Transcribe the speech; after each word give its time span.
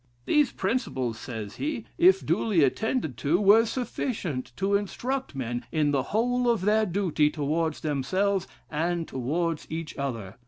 'These 0.25 0.51
principles,' 0.53 1.19
says 1.19 1.57
he, 1.57 1.85
'if 1.99 2.25
duly 2.25 2.63
attended 2.63 3.17
to, 3.17 3.39
were 3.39 3.65
sufficient 3.67 4.51
to 4.55 4.73
instruct 4.75 5.35
men 5.35 5.63
in 5.71 5.91
the 5.91 6.01
whole 6.09 6.49
of 6.49 6.61
their 6.61 6.87
duty 6.87 7.29
towards 7.29 7.81
themselves, 7.81 8.47
and 8.71 9.07
towards 9.07 9.67
each 9.69 9.95
other. 9.99 10.37